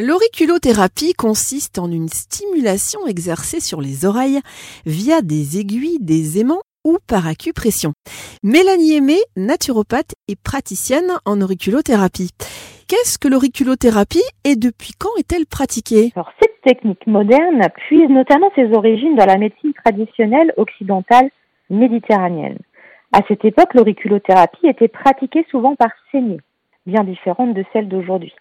[0.00, 4.38] L'auriculothérapie consiste en une stimulation exercée sur les oreilles
[4.86, 7.94] via des aiguilles, des aimants ou par acupression.
[8.44, 12.30] Mélanie Aimé, naturopathe et praticienne en auriculothérapie.
[12.86, 16.12] Qu'est-ce que l'auriculothérapie et depuis quand est-elle pratiquée?
[16.14, 21.28] Alors, cette technique moderne puise notamment ses origines dans la médecine traditionnelle occidentale
[21.70, 22.58] méditerranéenne.
[23.12, 26.40] À cette époque, l'auriculothérapie était pratiquée souvent par saignée,
[26.86, 28.32] bien différente de celle d'aujourd'hui.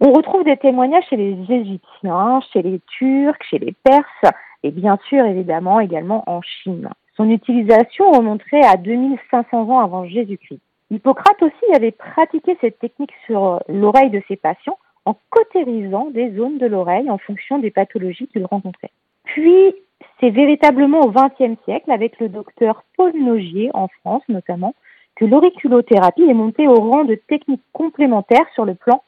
[0.00, 4.98] On retrouve des témoignages chez les Égyptiens, chez les Turcs, chez les Perses et bien
[5.08, 6.88] sûr évidemment également en Chine.
[7.16, 10.60] Son utilisation remonterait à 2500 ans avant Jésus-Christ.
[10.90, 16.58] Hippocrate aussi avait pratiqué cette technique sur l'oreille de ses patients en cautérisant des zones
[16.58, 18.90] de l'oreille en fonction des pathologies qu'il rencontrait.
[19.24, 19.74] Puis,
[20.20, 24.74] c'est véritablement au XXe siècle, avec le docteur Paul Nogier en France notamment,
[25.16, 29.02] que l'auriculothérapie est montée au rang de technique complémentaire sur le plan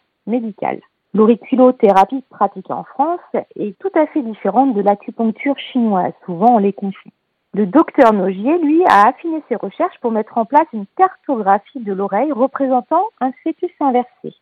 [1.14, 3.20] L'auriculothérapie pratiquée en France
[3.56, 6.12] est tout à fait différente de l'acupuncture chinoise.
[6.24, 7.10] Souvent, on les confond.
[7.54, 11.92] Le docteur Nogier, lui, a affiné ses recherches pour mettre en place une cartographie de
[11.92, 14.34] l'oreille représentant un fœtus inversé.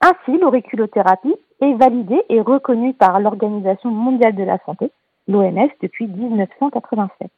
[0.00, 4.90] Ainsi, l'auriculothérapie est validée et reconnue par l'Organisation mondiale de la santé,
[5.28, 7.30] l'OMS, depuis 1987.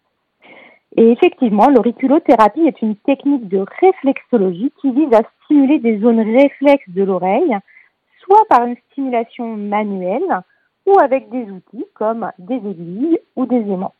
[0.96, 6.89] Et effectivement, l'auriculothérapie est une technique de réflexologie qui vise à stimuler des zones réflexes
[6.89, 7.56] de l'oreille
[8.25, 10.42] soit par une stimulation manuelle
[10.86, 13.94] ou avec des outils comme des aiguilles ou des aimants.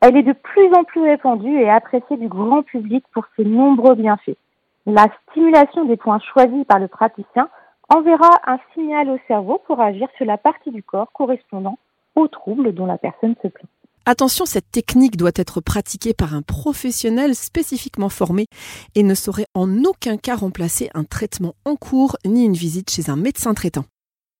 [0.00, 3.94] Elle est de plus en plus répandue et appréciée du grand public pour ses nombreux
[3.94, 4.36] bienfaits.
[4.84, 7.48] La stimulation des points choisis par le praticien
[7.88, 11.78] enverra un signal au cerveau pour agir sur la partie du corps correspondant
[12.16, 13.70] au trouble dont la personne se plaint.
[14.04, 18.46] Attention, cette technique doit être pratiquée par un professionnel spécifiquement formé
[18.96, 23.10] et ne saurait en aucun cas remplacer un traitement en cours ni une visite chez
[23.10, 23.84] un médecin traitant.